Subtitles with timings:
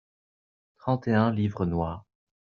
[0.77, 2.05] trente et un livres noirs.